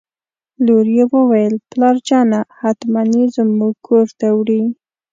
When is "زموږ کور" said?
3.35-4.07